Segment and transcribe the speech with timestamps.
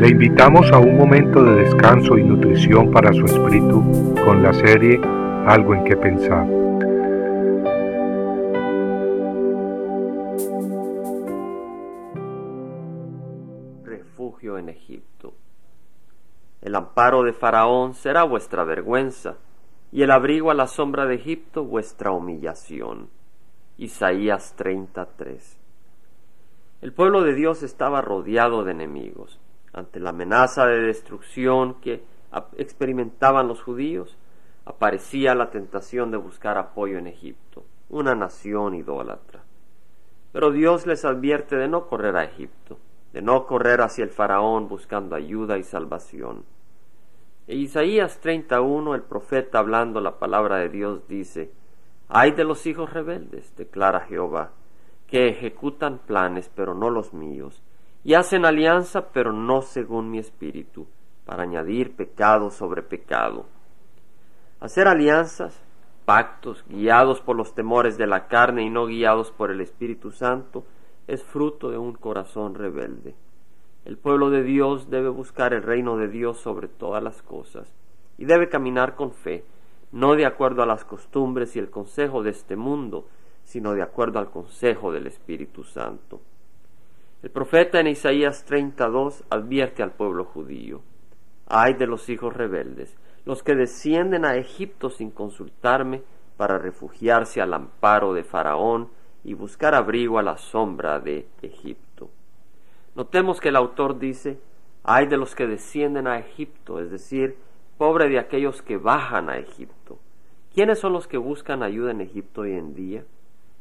[0.00, 4.98] Le invitamos a un momento de descanso y nutrición para su espíritu con la serie
[5.46, 6.46] Algo en que pensar.
[13.84, 15.34] Refugio en Egipto.
[16.62, 19.36] El amparo de Faraón será vuestra vergüenza,
[19.92, 23.10] y el abrigo a la sombra de Egipto vuestra humillación.
[23.76, 25.60] Isaías 33.
[26.80, 29.38] El pueblo de Dios estaba rodeado de enemigos.
[29.72, 32.02] Ante la amenaza de destrucción que
[32.56, 34.16] experimentaban los judíos,
[34.64, 39.42] aparecía la tentación de buscar apoyo en Egipto, una nación idólatra.
[40.32, 42.78] Pero Dios les advierte de no correr a Egipto,
[43.12, 46.44] de no correr hacia el faraón buscando ayuda y salvación.
[47.48, 51.50] En Isaías 31, el profeta hablando la palabra de Dios dice,
[52.08, 54.50] Ay de los hijos rebeldes, declara Jehová,
[55.08, 57.60] que ejecutan planes pero no los míos,
[58.02, 60.86] y hacen alianza pero no según mi espíritu,
[61.24, 63.46] para añadir pecado sobre pecado.
[64.60, 65.62] Hacer alianzas,
[66.04, 70.64] pactos, guiados por los temores de la carne y no guiados por el Espíritu Santo,
[71.06, 73.14] es fruto de un corazón rebelde.
[73.84, 77.72] El pueblo de Dios debe buscar el reino de Dios sobre todas las cosas,
[78.18, 79.44] y debe caminar con fe,
[79.92, 83.06] no de acuerdo a las costumbres y el consejo de este mundo,
[83.44, 86.20] sino de acuerdo al consejo del Espíritu Santo.
[87.22, 90.80] El profeta en Isaías 32 advierte al pueblo judío,
[91.48, 96.02] ay de los hijos rebeldes, los que descienden a Egipto sin consultarme
[96.38, 98.88] para refugiarse al amparo de Faraón
[99.22, 102.08] y buscar abrigo a la sombra de Egipto.
[102.94, 104.40] Notemos que el autor dice,
[104.82, 107.36] ay de los que descienden a Egipto, es decir,
[107.76, 109.98] pobre de aquellos que bajan a Egipto.
[110.54, 113.04] ¿Quiénes son los que buscan ayuda en Egipto hoy en día?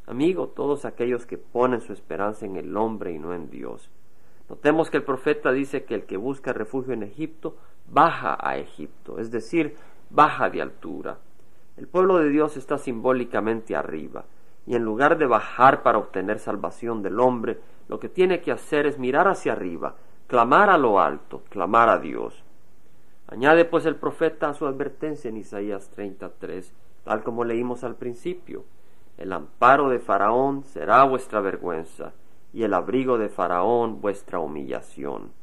[0.09, 3.91] Amigo, todos aquellos que ponen su esperanza en el hombre y no en Dios.
[4.49, 7.57] Notemos que el profeta dice que el que busca refugio en Egipto
[7.87, 9.75] baja a Egipto, es decir,
[10.09, 11.19] baja de altura.
[11.77, 14.25] El pueblo de Dios está simbólicamente arriba,
[14.65, 18.87] y en lugar de bajar para obtener salvación del hombre, lo que tiene que hacer
[18.87, 19.93] es mirar hacia arriba,
[20.25, 22.43] clamar a lo alto, clamar a Dios.
[23.27, 28.65] Añade pues el profeta a su advertencia en Isaías 33, tal como leímos al principio.
[29.19, 32.13] El amparo de Faraón será vuestra vergüenza,
[32.53, 35.33] y el abrigo de Faraón vuestra humillación.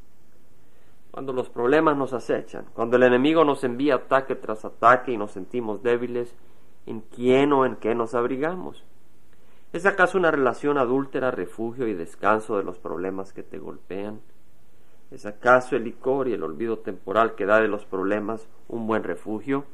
[1.11, 5.33] Cuando los problemas nos acechan, cuando el enemigo nos envía ataque tras ataque y nos
[5.33, 6.35] sentimos débiles,
[6.87, 8.83] ¿en quién o en qué nos abrigamos?
[9.75, 14.23] ¿Es acaso una relación adúltera refugio y descanso de los problemas que te golpean?
[15.11, 19.05] ¿Es acaso el licor y el olvido temporal que da de los problemas un buen
[19.05, 19.67] refugio?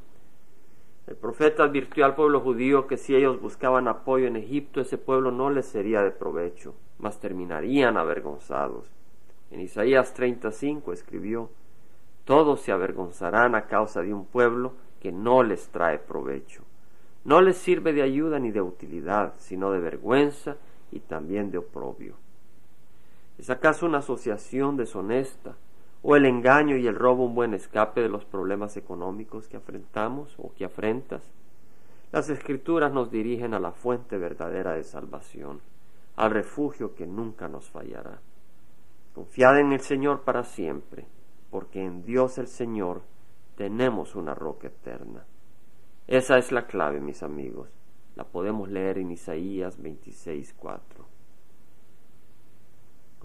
[1.13, 5.31] El profeta advirtió al pueblo judío que si ellos buscaban apoyo en Egipto, ese pueblo
[5.31, 8.87] no les sería de provecho, mas terminarían avergonzados.
[9.51, 11.51] En Isaías 35 escribió,
[12.25, 16.63] Todos se avergonzarán a causa de un pueblo que no les trae provecho.
[17.27, 20.57] No les sirve de ayuda ni de utilidad, sino de vergüenza
[20.91, 22.15] y también de oprobio.
[23.37, 25.57] ¿Es acaso una asociación deshonesta
[26.05, 30.35] ¿O el engaño y el robo un buen escape de los problemas económicos que afrentamos
[30.37, 31.23] o que afrentas?
[32.11, 35.61] Las escrituras nos dirigen a la fuente verdadera de salvación,
[36.17, 38.19] al refugio que nunca nos fallará.
[39.15, 41.07] Confiad en el Señor para siempre,
[41.51, 43.03] porque en Dios el Señor
[43.57, 45.25] tenemos una roca eterna.
[46.09, 47.69] Esa es la clave, mis amigos.
[48.17, 50.81] La podemos leer en Isaías 26.4.